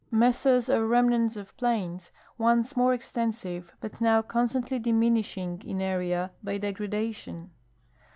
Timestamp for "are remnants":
0.67-1.35